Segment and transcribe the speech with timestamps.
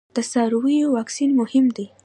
[0.15, 1.87] د څارویو واکسین مهم دی